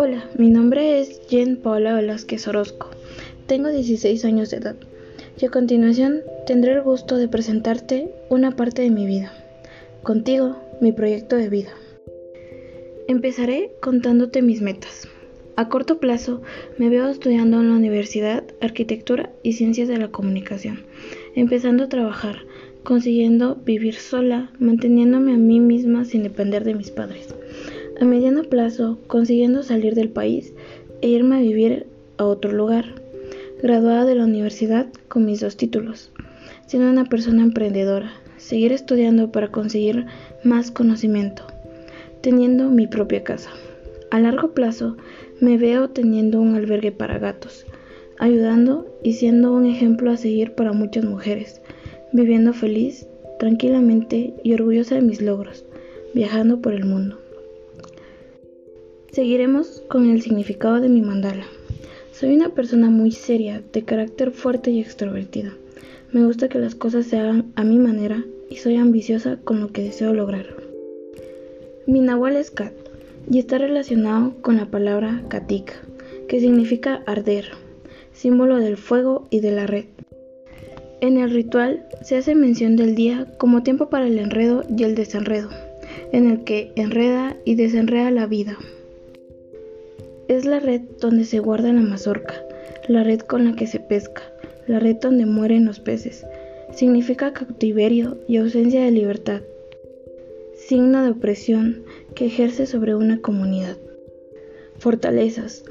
[0.00, 2.88] Hola, mi nombre es Jen Paula Velázquez Orozco.
[3.48, 4.76] Tengo 16 años de edad
[5.40, 9.32] y a continuación tendré el gusto de presentarte una parte de mi vida.
[10.04, 11.70] Contigo, mi proyecto de vida.
[13.08, 15.08] Empezaré contándote mis metas.
[15.56, 16.42] A corto plazo
[16.78, 20.84] me veo estudiando en la universidad Arquitectura y Ciencias de la Comunicación,
[21.34, 22.36] empezando a trabajar,
[22.84, 27.34] consiguiendo vivir sola, manteniéndome a mí misma sin depender de mis padres.
[28.00, 30.54] A mediano plazo, consiguiendo salir del país
[31.00, 32.94] e irme a vivir a otro lugar,
[33.60, 36.12] graduada de la universidad con mis dos títulos,
[36.66, 40.06] siendo una persona emprendedora, seguir estudiando para conseguir
[40.44, 41.42] más conocimiento,
[42.20, 43.50] teniendo mi propia casa.
[44.12, 44.96] A largo plazo,
[45.40, 47.66] me veo teniendo un albergue para gatos,
[48.20, 51.60] ayudando y siendo un ejemplo a seguir para muchas mujeres,
[52.12, 53.08] viviendo feliz,
[53.40, 55.64] tranquilamente y orgullosa de mis logros,
[56.14, 57.18] viajando por el mundo.
[59.12, 61.46] Seguiremos con el significado de mi mandala.
[62.12, 65.54] Soy una persona muy seria, de carácter fuerte y extrovertida.
[66.12, 69.72] Me gusta que las cosas se hagan a mi manera y soy ambiciosa con lo
[69.72, 70.46] que deseo lograr.
[71.86, 72.74] Mi nahual es Kat
[73.30, 75.72] y está relacionado con la palabra Katik,
[76.28, 77.46] que significa arder,
[78.12, 79.86] símbolo del fuego y de la red.
[81.00, 84.94] En el ritual se hace mención del día como tiempo para el enredo y el
[84.94, 85.48] desenredo,
[86.12, 88.58] en el que enreda y desenreda la vida.
[90.28, 92.34] Es la red donde se guarda la mazorca,
[92.86, 94.22] la red con la que se pesca,
[94.66, 96.26] la red donde mueren los peces.
[96.72, 99.40] Significa cautiverio y ausencia de libertad.
[100.54, 101.82] Signo de opresión
[102.14, 103.78] que ejerce sobre una comunidad.
[104.78, 105.64] Fortalezas.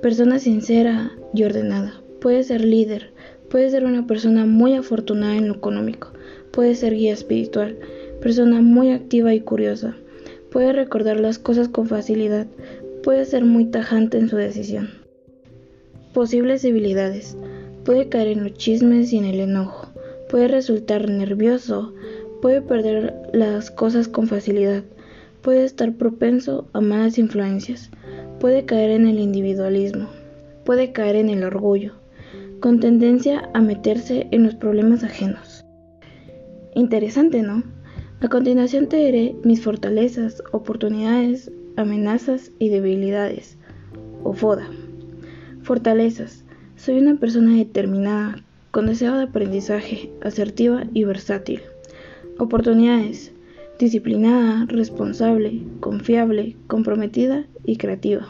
[0.00, 2.00] Persona sincera y ordenada.
[2.20, 3.12] Puede ser líder,
[3.50, 6.12] puede ser una persona muy afortunada en lo económico,
[6.52, 7.76] puede ser guía espiritual,
[8.22, 9.96] persona muy activa y curiosa,
[10.50, 12.46] puede recordar las cosas con facilidad,
[13.02, 14.90] Puede ser muy tajante en su decisión.
[16.12, 17.36] Posibles debilidades.
[17.84, 19.88] Puede caer en los chismes y en el enojo.
[20.28, 21.94] Puede resultar nervioso.
[22.42, 24.82] Puede perder las cosas con facilidad.
[25.40, 27.90] Puede estar propenso a malas influencias.
[28.38, 30.08] Puede caer en el individualismo.
[30.64, 31.94] Puede caer en el orgullo,
[32.60, 35.64] con tendencia a meterse en los problemas ajenos.
[36.74, 37.62] Interesante, ¿no?
[38.20, 43.56] A continuación te diré mis fortalezas, oportunidades, amenazas y debilidades,
[44.22, 44.68] o FODA.
[45.62, 46.44] Fortalezas.
[46.76, 51.60] Soy una persona determinada, con deseo de aprendizaje, asertiva y versátil.
[52.38, 53.32] Oportunidades.
[53.78, 58.28] Disciplinada, responsable, confiable, comprometida y creativa.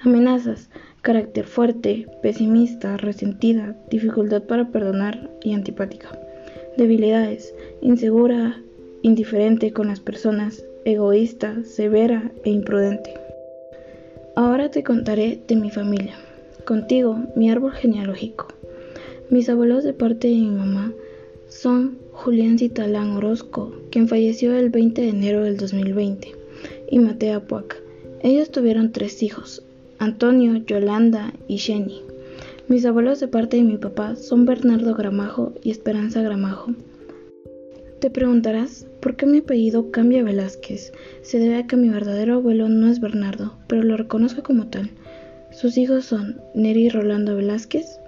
[0.00, 0.70] Amenazas.
[1.02, 6.10] Carácter fuerte, pesimista, resentida, dificultad para perdonar y antipática.
[6.76, 7.54] Debilidades.
[7.80, 8.60] Insegura,
[9.02, 13.14] indiferente con las personas, egoísta, severa e imprudente.
[14.36, 16.14] Ahora te contaré de mi familia.
[16.64, 18.48] Contigo, mi árbol genealógico.
[19.28, 20.92] Mis abuelos de parte de mi mamá
[21.48, 26.32] son Julián Citalán Orozco, quien falleció el 20 de enero del 2020,
[26.90, 27.82] y Matea Puac.
[28.22, 29.62] Ellos tuvieron tres hijos,
[29.98, 32.02] Antonio, Yolanda y Jenny.
[32.68, 36.72] Mis abuelos de parte de mi papá son Bernardo Gramajo y Esperanza Gramajo.
[38.00, 40.92] Te preguntarás, ¿por qué mi apellido cambia Velázquez?
[41.22, 44.90] Se debe a que mi verdadero abuelo no es Bernardo, pero lo reconozco como tal.
[45.50, 48.00] Sus hijos son Neri Rolando Velázquez,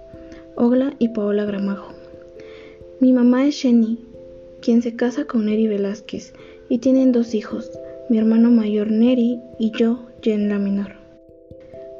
[0.55, 1.93] Ogla y Paola Gramajo.
[2.99, 3.99] Mi mamá es Jenny,
[4.61, 6.33] quien se casa con Neri Velázquez,
[6.69, 7.69] y tienen dos hijos,
[8.09, 10.93] mi hermano mayor Neri y yo, Jen la menor.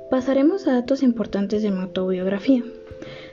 [0.09, 2.63] Pasaremos a datos importantes de mi autobiografía.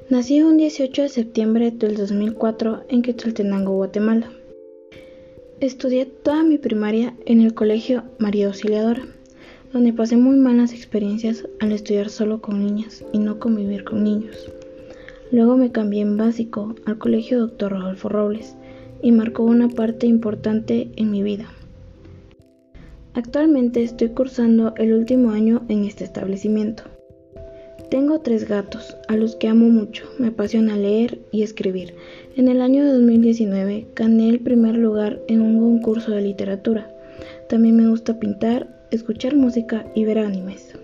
[0.09, 4.32] Nací un 18 de septiembre del 2004 en Quetzaltenango, Guatemala.
[5.60, 9.03] Estudié toda mi primaria en el colegio María Auxiliadora,
[9.75, 14.50] donde pasé muy malas experiencias al estudiar solo con niñas y no convivir con niños.
[15.31, 17.72] Luego me cambié en básico al colegio Dr.
[17.72, 18.56] Rodolfo Robles
[19.03, 21.53] y marcó una parte importante en mi vida.
[23.13, 26.84] Actualmente estoy cursando el último año en este establecimiento.
[27.91, 30.04] Tengo tres gatos, a los que amo mucho.
[30.21, 31.95] Me apasiona leer y escribir.
[32.37, 36.89] En el año 2019 gané el primer lugar en un concurso de literatura.
[37.48, 40.78] También me gusta pintar, escuchar música y ver animes.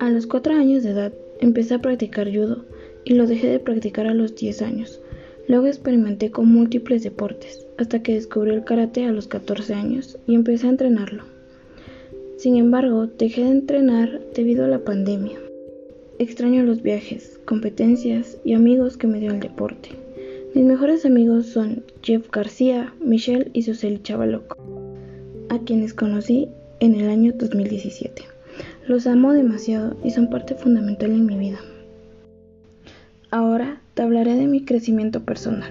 [0.00, 2.66] A los cuatro años de edad empecé a practicar judo
[3.06, 5.00] y lo dejé de practicar a los 10 años.
[5.48, 10.34] Luego experimenté con múltiples deportes hasta que descubrí el karate a los 14 años y
[10.34, 11.24] empecé a entrenarlo.
[12.36, 15.38] Sin embargo, dejé de entrenar debido a la pandemia.
[16.20, 19.88] Extraño los viajes, competencias y amigos que me dio el deporte.
[20.54, 24.58] Mis mejores amigos son Jeff García, Michelle y Suseli Chavaloco,
[25.48, 26.50] a quienes conocí
[26.80, 28.22] en el año 2017.
[28.86, 31.60] Los amo demasiado y son parte fundamental en mi vida.
[33.30, 35.70] Ahora te hablaré de mi crecimiento personal.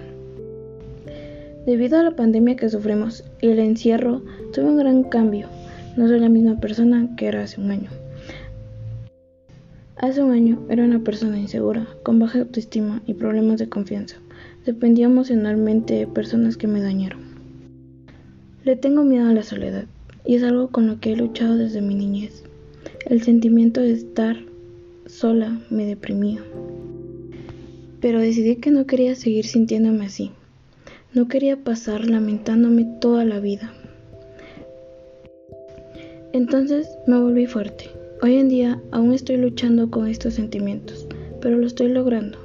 [1.68, 5.48] Debido a la pandemia que sufrimos y el encierro, tuve un gran cambio.
[5.96, 7.99] No soy la misma persona que era hace un año.
[10.02, 14.16] Hace un año era una persona insegura, con baja autoestima y problemas de confianza.
[14.66, 17.20] Dependía emocionalmente de personas que me dañaron.
[18.64, 19.88] Le tengo miedo a la soledad
[20.26, 22.46] y es algo con lo que he luchado desde mi niñez.
[23.08, 24.38] El sentimiento de estar
[25.06, 26.46] sola me deprimía.
[28.00, 30.32] Pero decidí que no quería seguir sintiéndome así.
[31.14, 33.74] No quería pasar lamentándome toda la vida.
[36.32, 37.99] Entonces me volví fuerte.
[38.22, 41.08] Hoy en día aún estoy luchando con estos sentimientos,
[41.40, 42.38] pero lo estoy logrando.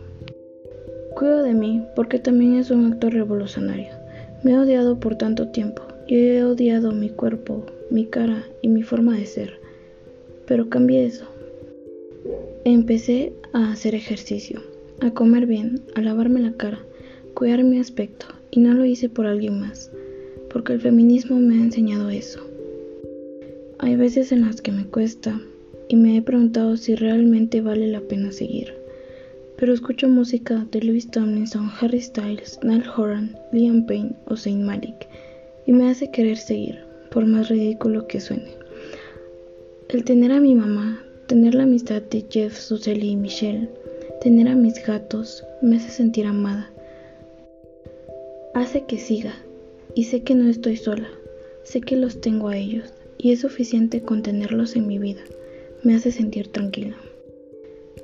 [1.17, 3.89] Cuido de mí porque también es un acto revolucionario.
[4.45, 8.85] Me he odiado por tanto tiempo y he odiado mi cuerpo, mi cara y mi
[8.85, 9.59] forma de ser.
[10.47, 11.27] Pero cambié eso.
[12.65, 14.63] Empecé a hacer ejercicio,
[15.01, 16.79] a comer bien, a lavarme la cara,
[17.35, 19.91] cuidar mi aspecto y no lo hice por alguien más,
[20.51, 22.49] porque el feminismo me ha enseñado eso.
[23.81, 25.41] Hay veces en las que me cuesta
[25.95, 28.75] y me he preguntado si realmente vale la pena seguir.
[29.57, 35.07] Pero escucho música de Louis Tomlinson, Harry Styles, Niall Horan, Liam Payne o Saint Malik
[35.67, 36.81] y me hace querer seguir,
[37.13, 38.57] por más ridículo que suene.
[39.89, 43.71] El tener a mi mamá, tener la amistad de Jeff, Suseli y Michelle,
[44.21, 46.73] tener a mis gatos, me hace sentir amada.
[48.55, 49.35] Hace que siga
[49.95, 51.09] y sé que no estoy sola,
[51.63, 55.23] sé que los tengo a ellos y es suficiente con tenerlos en mi vida
[55.85, 56.97] me hace sentir tranquila.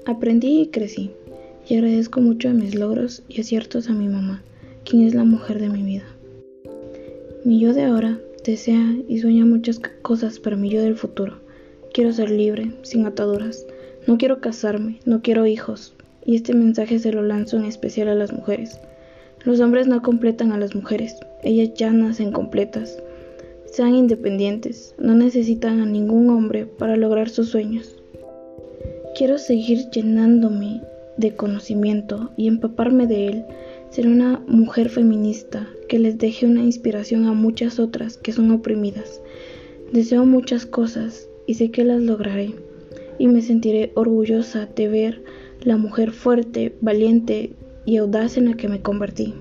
[0.04, 1.10] Aprendí y crecí,
[1.68, 4.42] y agradezco mucho a mis logros y aciertos a mi mamá,
[4.84, 6.04] quien es la mujer de mi vida.
[7.44, 11.38] Mi yo de ahora desea y sueña muchas cosas para mi yo del futuro.
[11.94, 13.66] Quiero ser libre, sin ataduras.
[14.06, 15.94] No quiero casarme, no quiero hijos.
[16.24, 18.78] Y este mensaje se lo lanzo en especial a las mujeres.
[19.44, 23.02] Los hombres no completan a las mujeres, ellas ya nacen completas.
[23.70, 27.96] Sean independientes, no necesitan a ningún hombre para lograr sus sueños.
[29.16, 30.82] Quiero seguir llenándome
[31.16, 33.44] de conocimiento y empaparme de él,
[33.90, 39.22] ser una mujer feminista que les deje una inspiración a muchas otras que son oprimidas.
[39.92, 42.54] Deseo muchas cosas y sé que las lograré
[43.18, 45.22] y me sentiré orgullosa de ver
[45.62, 47.52] la mujer fuerte, valiente
[47.84, 49.32] y audaz en la que me convertí.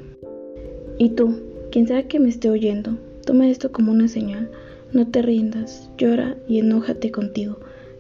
[1.00, 1.40] Y tú,
[1.72, 2.98] quien sea que me esté oyendo,
[3.30, 4.50] Toma esto como una señal.
[4.92, 7.60] No te rindas, llora y enójate contigo.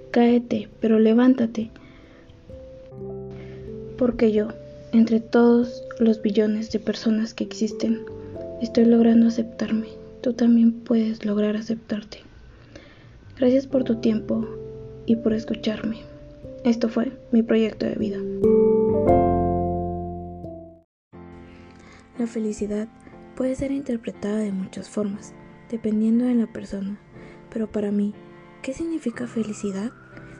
[0.10, 1.70] Cáete, pero levántate.
[3.96, 4.48] Porque yo,
[4.92, 8.02] entre todos los billones de personas que existen,
[8.60, 9.90] estoy logrando aceptarme.
[10.22, 12.22] Tú también puedes lograr aceptarte.
[13.38, 14.48] Gracias por tu tiempo
[15.06, 15.98] y por escucharme.
[16.64, 18.18] Esto fue mi proyecto de vida.
[22.18, 22.88] La felicidad
[23.40, 25.34] puede ser interpretada de muchas formas,
[25.72, 27.00] dependiendo de la persona.
[27.50, 28.14] Pero para mí,
[28.62, 29.94] ¿qué significa felicidad?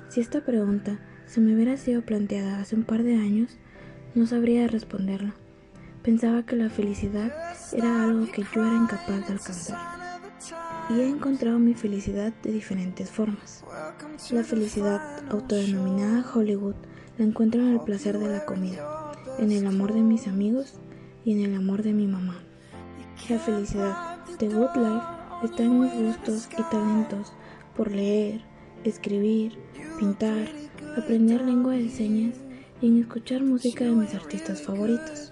[0.10, 3.58] Si esta pregunta se me hubiera sido planteada hace un par de años,
[4.16, 5.34] no sabría responderla.
[6.04, 7.34] Pensaba que la felicidad
[7.72, 9.80] era algo que yo era incapaz de alcanzar.
[10.90, 13.64] Y he encontrado mi felicidad de diferentes formas.
[14.30, 16.76] La felicidad, autodenominada Hollywood,
[17.18, 20.82] la encuentro en el placer de la comida, en el amor de mis amigos
[21.24, 22.44] y en el amor de mi mamá.
[23.28, 25.06] La felicidad de Good Life
[25.44, 27.34] está en mis gustos y talentos
[27.76, 28.42] por leer,
[28.84, 29.60] escribir,
[30.00, 30.48] pintar,
[30.98, 32.38] aprender lengua de señas
[32.82, 35.32] y en escuchar música de mis artistas favoritos.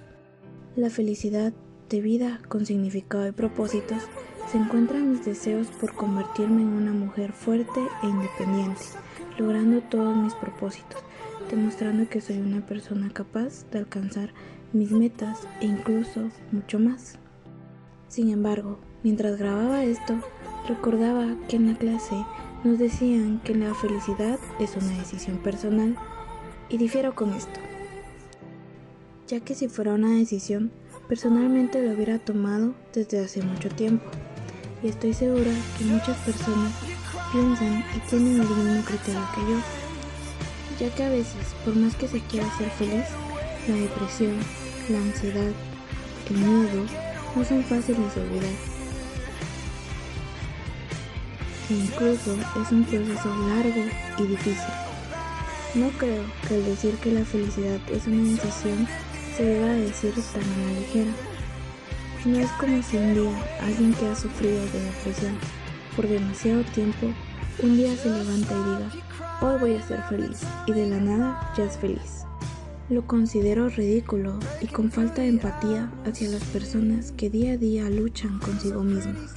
[0.75, 1.53] La felicidad
[1.89, 4.03] de vida con significado y propósitos
[4.51, 8.81] se encuentra en mis deseos por convertirme en una mujer fuerte e independiente,
[9.39, 11.01] logrando todos mis propósitos,
[11.49, 14.33] demostrando que soy una persona capaz de alcanzar
[14.71, 17.17] mis metas e incluso mucho más.
[18.07, 20.15] Sin embargo, mientras grababa esto,
[20.67, 22.25] recordaba que en la clase
[22.63, 25.95] nos decían que la felicidad es una decisión personal
[26.69, 27.59] y difiero con esto,
[29.27, 30.71] ya que si fuera una decisión,
[31.07, 34.05] personalmente lo hubiera tomado desde hace mucho tiempo.
[34.83, 36.73] Y estoy segura que muchas personas
[37.31, 39.59] piensan y tienen el mismo criterio que yo,
[40.79, 43.05] ya que a veces, por más que se quiera ser feliz,
[43.67, 44.35] la depresión,
[44.89, 45.51] la ansiedad,
[46.29, 46.85] el miedo,
[47.35, 48.53] no son fáciles de olvidar.
[51.69, 53.83] E incluso es un proceso largo
[54.17, 54.73] y difícil.
[55.75, 58.87] No creo que al decir que la felicidad es una decisión
[59.35, 61.11] se deba decir tan a la ligera.
[62.25, 63.31] No es como si un día
[63.61, 65.37] alguien que ha sufrido de depresión
[65.95, 67.07] por demasiado tiempo
[67.63, 68.89] un día se levanta y diga,
[69.41, 72.26] hoy voy a ser feliz y de la nada ya es feliz.
[72.89, 77.89] Lo considero ridículo y con falta de empatía hacia las personas que día a día
[77.89, 79.35] luchan consigo mismas.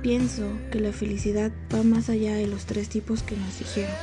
[0.00, 3.94] Pienso que la felicidad va más allá de los tres tipos que nos dijeron.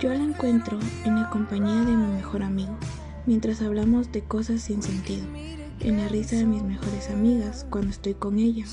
[0.00, 2.74] Yo la encuentro en la compañía de mi mejor amigo,
[3.26, 5.26] mientras hablamos de cosas sin sentido,
[5.80, 8.64] en la risa de mis mejores amigas cuando estoy con ella,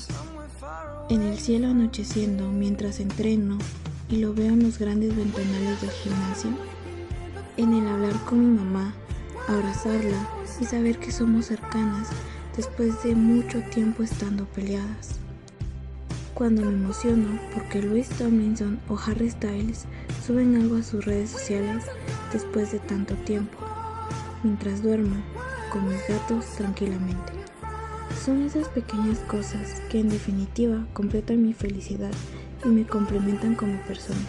[1.10, 3.58] en el cielo anocheciendo mientras entreno
[4.08, 6.50] y lo veo en los grandes ventanales del gimnasio,
[7.56, 8.94] en el hablar con mi mamá,
[9.48, 10.28] abrazarla
[10.60, 12.08] y saber que somos cercanas
[12.56, 15.20] después de mucho tiempo estando peleadas
[16.36, 19.86] cuando me emociono porque Luis Tomlinson o Harry Styles
[20.24, 21.84] suben algo a sus redes sociales
[22.30, 23.56] después de tanto tiempo,
[24.42, 25.16] mientras duermo
[25.72, 27.32] con mis gatos tranquilamente.
[28.22, 32.12] Son esas pequeñas cosas que en definitiva completan mi felicidad
[32.66, 34.20] y me complementan como persona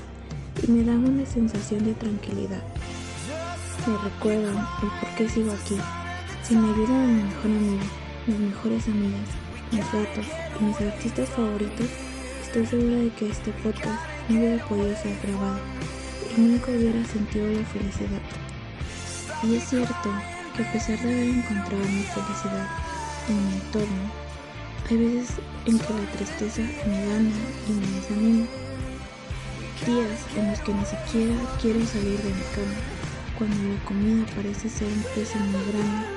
[0.65, 2.63] y me dan una sensación de tranquilidad.
[3.87, 5.77] Me recuerdan el por qué sigo aquí.
[6.43, 7.83] Sin la ayuda de mi mejor amigo,
[8.25, 9.29] mis mejores amigas,
[9.71, 10.25] mis gatos
[10.59, 11.87] y mis artistas favoritos,
[12.43, 15.59] estoy segura de que este podcast no hubiera podido ser grabado
[16.35, 18.21] y nunca hubiera sentido la felicidad.
[19.43, 20.09] Y es cierto
[20.57, 22.67] que a pesar de haber encontrado mi felicidad
[23.29, 24.11] en mi entorno,
[24.89, 27.31] hay veces en que la tristeza me gana
[27.69, 28.47] y me desanima.
[29.85, 32.75] Días en los que ni siquiera quiero salir de mi cama,
[33.37, 36.07] cuando la comida parece ser un peso muy grande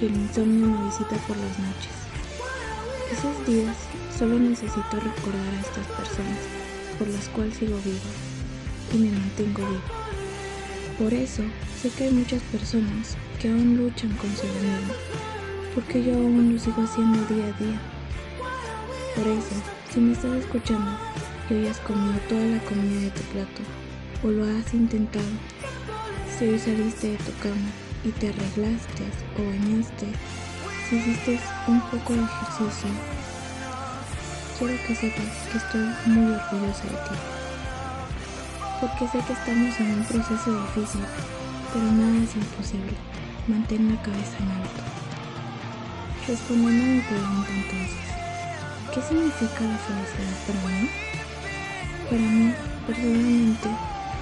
[0.00, 1.92] y el insomnio me visita por las noches.
[3.12, 3.76] Esos días
[4.18, 6.38] solo necesito recordar a estas personas
[6.98, 7.98] por las cuales sigo viva
[8.94, 9.82] y me mantengo viva.
[10.98, 11.42] Por eso
[11.80, 14.96] sé que hay muchas personas que aún luchan consigo mismas,
[15.74, 17.80] porque yo aún lo sigo haciendo día a día.
[19.14, 19.54] Por eso,
[19.92, 20.90] si me estás escuchando
[21.50, 23.62] y hoy has comido toda la comida de tu plato
[24.24, 25.24] o lo has intentado,
[26.42, 27.70] si hoy saliste de tu cama
[28.02, 29.04] y te arreglaste
[29.38, 30.06] o bañaste,
[30.88, 32.90] si hiciste un poco de ejercicio,
[34.58, 37.16] quiero que sepas que estoy muy orgullosa de ti.
[38.80, 41.04] Porque sé que estamos en un proceso difícil,
[41.72, 42.96] pero nada es imposible.
[43.46, 44.82] Mantén la cabeza en alto.
[46.26, 48.06] Respondiendo a mi pregunta entonces,
[48.92, 50.90] ¿qué significa la felicidad para mí?
[52.10, 52.52] Para mí,
[52.88, 53.68] personalmente,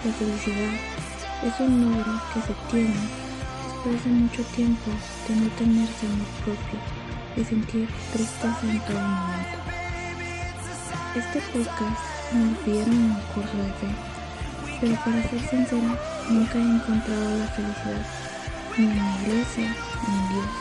[0.04, 0.99] la felicidad
[1.42, 3.00] es un logro que se tiene
[3.64, 4.90] después de mucho tiempo
[5.26, 6.78] de no tenerse amor propio
[7.36, 9.58] y sentir tristeza en todo momento.
[11.16, 13.88] Este podcast me lo pidieron en el curso de fe,
[14.80, 18.06] pero para ser sincera, nunca he encontrado la felicidad
[18.76, 20.52] ni en la iglesia ni en Dios.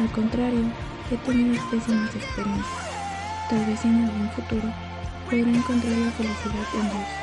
[0.00, 0.64] Al contrario,
[1.12, 2.66] he tenido pésimas experiencias.
[3.48, 4.72] Tal vez en algún futuro
[5.26, 7.21] podré encontrar la felicidad en Dios.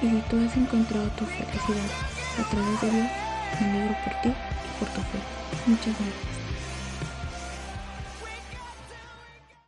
[0.00, 1.90] Y si tú has encontrado tu felicidad
[2.38, 3.10] a través de Dios,
[3.60, 5.18] me alegro por ti y por tu fe.
[5.66, 6.27] Muchas gracias.